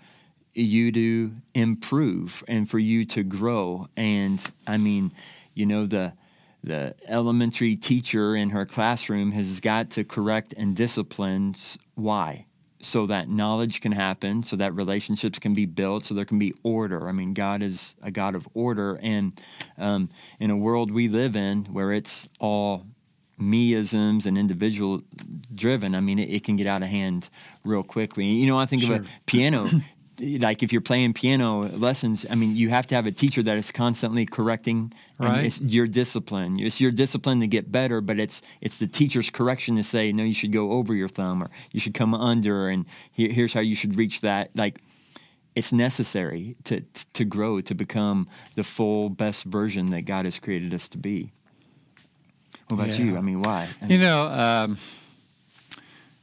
you 0.52 0.90
to 0.92 1.32
improve 1.54 2.42
and 2.48 2.68
for 2.68 2.78
you 2.78 3.04
to 3.04 3.22
grow. 3.22 3.88
And 3.96 4.44
I 4.66 4.76
mean, 4.76 5.12
you 5.54 5.66
know 5.66 5.86
the 5.86 6.14
the 6.62 6.94
elementary 7.06 7.76
teacher 7.76 8.36
in 8.36 8.50
her 8.50 8.66
classroom 8.66 9.32
has 9.32 9.60
got 9.60 9.90
to 9.90 10.04
correct 10.04 10.52
and 10.56 10.76
discipline. 10.76 11.54
Why? 11.94 12.46
So 12.82 13.06
that 13.06 13.28
knowledge 13.28 13.82
can 13.82 13.92
happen, 13.92 14.42
so 14.42 14.56
that 14.56 14.74
relationships 14.74 15.38
can 15.38 15.52
be 15.52 15.66
built, 15.66 16.06
so 16.06 16.14
there 16.14 16.24
can 16.24 16.38
be 16.38 16.54
order. 16.62 17.08
I 17.08 17.12
mean, 17.12 17.34
God 17.34 17.62
is 17.62 17.94
a 18.02 18.10
God 18.10 18.34
of 18.34 18.48
order, 18.54 18.98
and 19.02 19.38
um, 19.76 20.08
in 20.38 20.50
a 20.50 20.56
world 20.56 20.90
we 20.90 21.08
live 21.08 21.36
in 21.36 21.66
where 21.66 21.92
it's 21.92 22.28
all 22.38 22.86
meisms 23.40 24.26
and 24.26 24.36
individual 24.36 25.02
driven, 25.54 25.94
I 25.94 26.00
mean, 26.00 26.18
it, 26.18 26.30
it 26.30 26.44
can 26.44 26.56
get 26.56 26.66
out 26.66 26.82
of 26.82 26.88
hand 26.88 27.28
real 27.64 27.82
quickly. 27.82 28.26
You 28.26 28.46
know, 28.46 28.58
I 28.58 28.66
think 28.66 28.82
of 28.82 28.90
a 28.90 29.08
piano. 29.26 29.68
like 30.20 30.62
if 30.62 30.72
you're 30.72 30.80
playing 30.82 31.14
piano 31.14 31.62
lessons, 31.68 32.26
I 32.28 32.34
mean, 32.34 32.54
you 32.56 32.68
have 32.70 32.86
to 32.88 32.94
have 32.94 33.06
a 33.06 33.12
teacher 33.12 33.42
that 33.42 33.56
is 33.56 33.70
constantly 33.72 34.26
correcting. 34.26 34.92
Right. 35.18 35.44
It's 35.46 35.60
your 35.60 35.86
discipline. 35.86 36.58
It's 36.60 36.80
your 36.80 36.90
discipline 36.92 37.40
to 37.40 37.46
get 37.46 37.70
better, 37.72 38.00
but 38.00 38.18
it's 38.18 38.42
it's 38.60 38.78
the 38.78 38.86
teacher's 38.86 39.30
correction 39.30 39.76
to 39.76 39.82
say, 39.82 40.12
no, 40.12 40.22
you 40.24 40.34
should 40.34 40.52
go 40.52 40.72
over 40.72 40.94
your 40.94 41.08
thumb, 41.08 41.42
or 41.42 41.50
you 41.72 41.80
should 41.80 41.94
come 41.94 42.14
under, 42.14 42.68
and 42.68 42.86
here, 43.12 43.30
here's 43.32 43.52
how 43.54 43.60
you 43.60 43.74
should 43.74 43.96
reach 43.96 44.20
that. 44.20 44.50
Like, 44.54 44.80
it's 45.54 45.72
necessary 45.72 46.56
to 46.64 46.82
to 47.14 47.24
grow 47.24 47.60
to 47.60 47.74
become 47.74 48.28
the 48.54 48.64
full 48.64 49.08
best 49.10 49.44
version 49.44 49.90
that 49.90 50.02
God 50.02 50.24
has 50.24 50.38
created 50.38 50.72
us 50.74 50.88
to 50.90 50.98
be. 50.98 51.32
What 52.68 52.74
about 52.84 52.98
Yeah. 52.98 53.04
you? 53.04 53.16
I 53.16 53.20
mean, 53.20 53.42
why? 53.42 53.68
I 53.82 53.86
You 53.86 53.98
know, 53.98 54.26
um, 54.28 54.78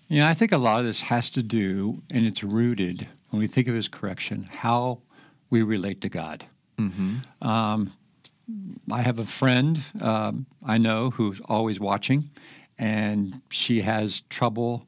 you 0.07 0.19
know, 0.21 0.27
I 0.27 0.33
think 0.33 0.53
a 0.53 0.57
lot 0.57 0.79
of 0.79 0.85
this 0.85 1.01
has 1.01 1.29
to 1.31 1.43
do, 1.43 2.01
and 2.09 2.25
it's 2.25 2.41
rooted 2.43 3.07
when 3.29 3.39
we 3.39 3.47
think 3.47 3.67
of 3.67 3.75
His 3.75 3.87
correction, 3.87 4.49
how 4.51 4.99
we 5.49 5.61
relate 5.61 6.01
to 6.01 6.09
God. 6.09 6.45
mhm. 6.77 7.21
I 8.91 9.01
have 9.01 9.19
a 9.19 9.25
friend 9.25 9.81
um, 10.01 10.45
I 10.65 10.77
know 10.77 11.09
who's 11.11 11.41
always 11.41 11.79
watching, 11.79 12.29
and 12.77 13.41
she 13.49 13.81
has 13.81 14.21
trouble 14.29 14.87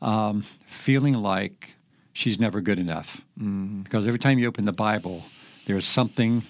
um, 0.00 0.42
feeling 0.64 1.14
like 1.14 1.70
she's 2.12 2.38
never 2.40 2.60
good 2.62 2.78
enough. 2.78 3.20
Because 3.36 4.06
every 4.06 4.18
time 4.18 4.38
you 4.38 4.48
open 4.48 4.64
the 4.64 4.72
Bible, 4.72 5.24
there's 5.66 5.86
something 5.86 6.42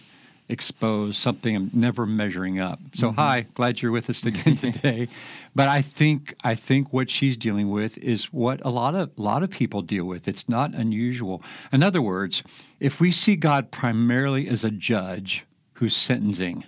exposed, 0.48 1.16
something 1.16 1.56
I'm 1.56 1.70
never 1.72 2.06
measuring 2.06 2.60
up. 2.60 2.78
So, 2.94 3.12
hi, 3.12 3.46
glad 3.54 3.80
you're 3.82 3.92
with 3.92 4.10
us 4.10 4.24
again 4.26 4.56
today. 4.58 5.08
But 5.54 5.68
I 5.68 5.80
think 5.80 6.34
I 6.44 6.54
think 6.54 6.92
what 6.92 7.10
she's 7.10 7.36
dealing 7.36 7.70
with 7.70 7.96
is 7.98 8.26
what 8.32 8.60
a 8.64 8.68
lot 8.70 8.94
of 8.94 9.10
a 9.16 9.22
lot 9.22 9.42
of 9.42 9.50
people 9.50 9.82
deal 9.82 10.04
with. 10.04 10.28
It's 10.28 10.48
not 10.48 10.74
unusual. 10.74 11.42
In 11.72 11.82
other 11.82 12.02
words, 12.02 12.42
if 12.80 13.00
we 13.00 13.10
see 13.12 13.36
God 13.36 13.70
primarily 13.70 14.48
as 14.48 14.64
a 14.64 14.70
judge 14.70 15.44
who's 15.74 15.96
sentencing, 15.96 16.64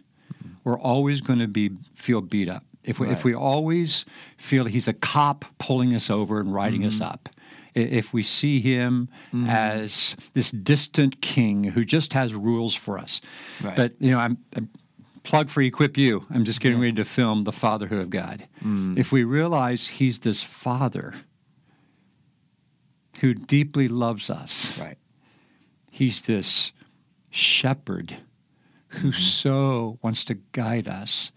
we're 0.64 0.78
always 0.78 1.21
going 1.21 1.38
to 1.40 1.49
be 1.49 1.71
feel 1.95 2.21
beat 2.21 2.49
up. 2.49 2.64
If 2.83 3.00
we, 3.00 3.09
if 3.09 3.25
we 3.25 3.35
always 3.35 4.04
feel 4.37 4.64
he's 4.64 4.87
a 4.87 4.92
cop 4.92 5.45
pulling 5.59 5.92
us 5.95 6.09
over 6.09 6.38
and 6.40 6.54
writing 6.54 6.85
us 6.87 6.95
Mm-hmm. 6.95 7.02
up, 7.02 7.28
i- 7.28 7.36
if 7.76 8.12
we 8.12 8.23
see 8.23 8.61
him 8.61 9.09
as 9.47 10.16
this 10.33 10.50
distant 10.50 11.21
king 11.21 11.64
who 11.64 11.85
just 11.85 12.12
has 12.14 12.35
rules 12.35 12.75
for 12.75 12.99
us, 12.99 13.21
Right. 13.62 13.76
but 13.76 13.92
you 14.00 14.11
know, 14.11 14.18
I'm, 14.18 14.38
I'm 14.56 14.68
plug 15.23 15.49
for 15.50 15.61
Equip 15.61 15.97
You. 15.97 16.25
I'm 16.30 16.45
just 16.45 16.61
getting 16.61 16.80
ready 16.80 16.92
to 16.95 17.04
film 17.04 17.45
the 17.45 17.52
Fatherhood 17.52 18.00
of 18.00 18.11
God. 18.11 18.47
Mm. 18.64 18.97
If 18.99 19.11
we 19.12 19.25
realize 19.25 19.88
He's 19.88 20.21
this 20.21 20.42
Father 20.42 21.14
who 23.21 23.35
deeply 23.35 23.88
loves 23.88 24.28
us, 24.30 24.78
right. 24.78 24.99
He's 25.90 26.23
this 26.23 26.73
shepherd 27.30 28.11
who 28.88 29.09
Mm-hmm. 29.11 29.11
so 29.21 29.99
wants 30.00 30.25
to 30.26 30.35
guide 30.52 30.87
us, 30.88 31.30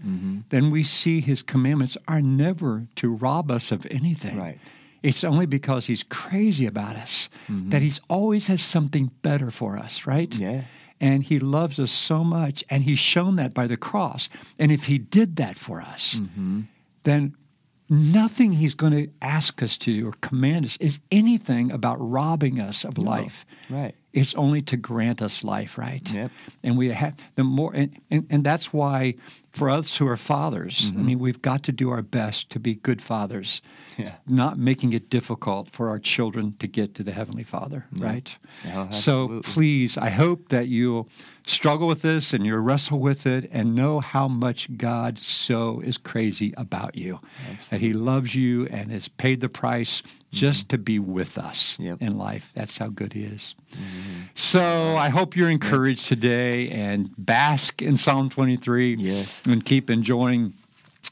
then 0.50 0.72
we 0.72 0.84
see 0.84 1.20
his 1.20 1.42
commandments 1.42 1.98
are 2.08 2.22
never 2.22 2.88
to 2.96 3.14
rob 3.14 3.52
us 3.52 3.72
of 3.72 3.86
anything. 3.92 4.38
Right. 4.40 4.60
It's 5.02 5.24
only 5.24 5.46
because 5.46 5.86
he's 5.86 6.04
crazy 6.04 6.66
about 6.66 6.96
us 6.96 7.30
mm-hmm. 7.48 7.70
that 7.70 7.82
he's 7.82 8.02
always 8.10 8.48
has 8.48 8.62
something 8.62 9.12
better 9.22 9.52
for 9.52 9.78
us, 9.78 10.06
right? 10.06 10.34
Yeah. 10.36 10.64
And 11.00 11.24
he 11.24 11.40
loves 11.40 11.80
us 11.80 11.92
so 11.92 12.24
much, 12.26 12.64
and 12.70 12.84
he's 12.84 13.00
shown 13.00 13.38
that 13.38 13.54
by 13.54 13.68
the 13.68 13.78
cross. 13.78 14.28
And 14.58 14.72
if 14.72 14.86
he 14.86 14.98
did 14.98 15.38
that 15.38 15.56
for 15.56 15.80
us, 15.82 16.16
mm-hmm. 16.16 16.62
then 17.04 17.36
nothing 17.90 18.54
he's 18.54 18.76
going 18.76 18.94
to 18.94 19.10
ask 19.22 19.64
us 19.64 19.78
to 19.78 20.08
or 20.08 20.14
command 20.22 20.66
us 20.66 20.78
is 20.78 21.00
anything 21.12 21.72
about 21.72 21.96
robbing 22.00 22.60
us 22.60 22.84
of 22.84 22.98
life. 22.98 23.46
Right. 23.70 23.96
It's 24.12 24.36
only 24.36 24.62
to 24.64 24.78
grant 24.78 25.22
us 25.22 25.44
life, 25.44 25.78
right? 25.78 26.08
Yep. 26.12 26.32
And 26.64 26.78
we 26.78 26.90
have 26.90 27.16
the 27.36 27.44
more, 27.44 27.74
and, 27.74 28.00
and, 28.12 28.28
and 28.30 28.44
that's 28.44 28.74
why 28.74 29.16
for 29.50 29.70
us 29.70 29.98
who 29.98 30.08
are 30.08 30.18
fathers, 30.18 30.90
Mm-hmm. 30.92 31.00
I 31.00 31.04
mean, 31.04 31.20
we've 31.20 31.42
got 31.42 31.64
to 31.64 31.72
do 31.72 31.90
our 31.90 32.02
best 32.02 32.50
to 32.52 32.60
be 32.60 32.76
good 32.76 33.02
fathers, 33.02 33.62
Yeah. 33.98 34.16
not 34.28 34.58
making 34.58 34.94
it 34.94 35.10
difficult 35.10 35.70
for 35.72 35.90
our 35.90 36.00
children 36.00 36.56
to 36.60 36.68
get 36.68 36.94
to 36.96 37.04
the 37.04 37.12
Heavenly 37.12 37.44
Father, 37.44 37.86
right? 37.98 38.38
Oh, 38.74 38.88
so 38.92 39.42
please, 39.44 39.98
I 39.98 40.10
hope 40.10 40.50
that 40.50 40.68
you'll 40.68 41.10
struggle 41.48 41.88
with 41.88 42.02
this 42.04 42.34
and 42.34 42.46
you'll 42.46 42.60
wrestle 42.60 43.00
with 43.00 43.26
it 43.26 43.50
and 43.52 43.74
know 43.76 44.00
how 44.00 44.28
much 44.28 44.70
God 44.78 45.18
so 45.22 45.80
is 45.82 45.98
crazy 45.98 46.54
about 46.56 46.96
you, 46.96 47.20
that 47.72 47.82
He 47.82 47.92
loves 47.94 48.36
you 48.36 48.68
and 48.68 48.92
has 48.92 49.08
paid 49.08 49.42
the 49.42 49.50
price 49.50 50.04
just 50.32 50.70
to 50.70 50.78
be 50.78 51.00
with 51.00 51.38
us 51.40 51.74
Mm-hmm. 51.74 51.84
Yep. 51.86 51.96
Mm-hmm. 51.96 52.06
in 52.06 52.18
life. 52.18 52.52
That's 52.54 52.78
how 52.78 52.90
good 52.90 53.14
He 53.14 53.24
is. 53.24 53.56
So 54.36 54.96
I 54.98 55.10
hope 55.10 55.36
you're 55.36 55.50
encouraged 55.50 56.06
today 56.08 56.70
and 56.70 57.10
bask 57.18 57.82
in 57.82 57.98
Psalm 57.98 58.30
23 58.30 58.96
Yes. 59.00 59.44
And 59.52 59.64
keep 59.66 59.90
enjoying 59.90 60.54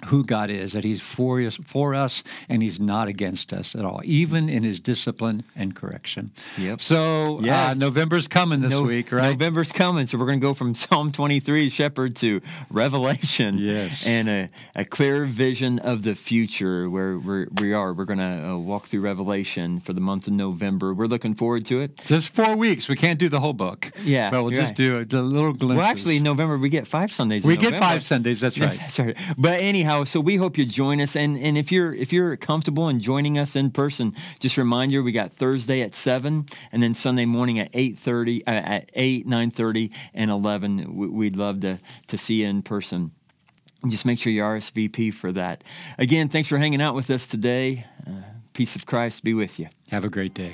who 0.05 0.23
God 0.23 0.49
is, 0.51 0.73
that 0.73 0.83
He's 0.83 1.01
for 1.01 1.41
us, 1.41 1.55
for 1.65 1.95
us 1.95 2.23
and 2.47 2.61
He's 2.61 2.79
not 2.79 3.07
against 3.07 3.51
us 3.51 3.75
at 3.75 3.83
all, 3.83 4.01
even 4.03 4.47
in 4.47 4.63
His 4.63 4.79
discipline 4.79 5.43
and 5.55 5.75
correction. 5.75 6.31
Yep. 6.57 6.81
So 6.81 7.39
uh, 7.43 7.73
November's 7.75 8.27
coming 8.27 8.61
this 8.61 8.71
No- 8.71 8.83
week, 8.83 9.11
right? 9.11 9.31
November's 9.31 9.71
coming, 9.71 10.05
so 10.05 10.17
we're 10.19 10.27
going 10.27 10.39
to 10.39 10.45
go 10.45 10.53
from 10.53 10.75
Psalm 10.83 11.11
23, 11.11 11.69
Shepherd, 11.69 12.15
to 12.17 12.41
Revelation. 12.69 13.57
Yes. 13.57 14.05
And 14.07 14.29
a, 14.29 14.49
a 14.75 14.85
clear 14.85 15.25
vision 15.25 15.79
of 15.79 16.03
the 16.03 16.13
future 16.15 16.89
where 16.89 17.17
we're, 17.17 17.47
we 17.59 17.73
are. 17.73 17.91
We're 17.93 18.05
going 18.05 18.19
to 18.19 18.49
uh, 18.51 18.57
walk 18.57 18.85
through 18.85 19.01
Revelation 19.01 19.79
for 19.79 19.93
the 19.93 20.01
month 20.01 20.27
of 20.27 20.33
November. 20.33 20.93
We're 20.93 21.07
looking 21.07 21.33
forward 21.33 21.65
to 21.67 21.81
it. 21.81 21.97
Just 22.05 22.29
four 22.29 22.55
weeks. 22.55 22.87
We 22.87 22.95
can't 22.95 23.17
do 23.17 23.29
the 23.29 23.39
whole 23.39 23.53
book. 23.53 23.91
Yeah, 24.03 24.29
But 24.29 24.43
we'll 24.43 24.51
just 24.55 24.71
right. 24.71 24.93
do 24.93 24.99
a, 24.99 25.05
the 25.05 25.21
little 25.23 25.53
glimpse. 25.53 25.79
Well, 25.79 25.87
actually, 25.87 26.17
in 26.17 26.23
November, 26.23 26.57
we 26.57 26.69
get 26.69 26.85
five 26.85 27.11
Sundays. 27.11 27.43
in 27.43 27.47
we 27.47 27.55
get 27.57 27.71
November. 27.73 27.85
five 27.85 28.05
Sundays. 28.05 28.41
That's 28.41 28.59
right. 28.59 28.77
That's 28.77 28.99
right. 28.99 29.17
But 29.37 29.59
anyhow, 29.61 29.86
so 30.05 30.19
we 30.19 30.35
hope 30.37 30.57
you 30.57 30.65
join 30.65 30.99
us, 31.01 31.15
and 31.15 31.37
and 31.37 31.57
if 31.57 31.71
you're 31.71 31.93
if 31.93 32.11
you're 32.13 32.35
comfortable 32.37 32.89
in 32.89 32.99
joining 32.99 33.37
us 33.37 33.55
in 33.55 33.71
person, 33.71 34.13
just 34.39 34.57
reminder 34.57 35.01
we 35.01 35.11
got 35.11 35.31
Thursday 35.33 35.81
at 35.81 35.95
seven, 35.95 36.45
and 36.71 36.81
then 36.83 36.93
Sunday 36.93 37.25
morning 37.25 37.59
at 37.59 37.69
eight 37.73 37.97
thirty, 37.97 38.45
uh, 38.47 38.51
at 38.51 38.89
eight, 38.93 39.25
nine 39.27 39.51
thirty, 39.51 39.91
and 40.13 40.29
eleven. 40.31 40.95
We- 40.95 41.07
We'd 41.07 41.35
love 41.37 41.61
to 41.61 41.79
to 42.07 42.17
see 42.17 42.41
you 42.41 42.47
in 42.47 42.61
person. 42.63 43.11
just 43.87 44.05
make 44.05 44.19
sure 44.19 44.33
you 44.33 44.41
RSVP 44.43 45.13
for 45.13 45.31
that. 45.33 45.63
Again, 45.97 46.29
thanks 46.29 46.49
for 46.49 46.57
hanging 46.57 46.81
out 46.81 46.95
with 46.95 47.09
us 47.09 47.27
today. 47.27 47.85
Uh, 48.05 48.11
peace 48.53 48.75
of 48.75 48.85
Christ 48.85 49.23
be 49.23 49.33
with 49.33 49.59
you. 49.59 49.67
Have 49.91 50.03
a 50.03 50.09
great 50.09 50.33
day. 50.33 50.53